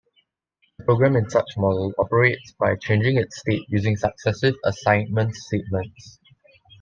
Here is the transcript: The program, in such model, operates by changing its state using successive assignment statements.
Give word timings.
The 0.79 0.85
program, 0.85 1.15
in 1.15 1.29
such 1.29 1.45
model, 1.57 1.93
operates 1.99 2.55
by 2.59 2.75
changing 2.75 3.17
its 3.19 3.37
state 3.39 3.61
using 3.69 3.95
successive 3.95 4.55
assignment 4.65 5.35
statements. 5.35 6.17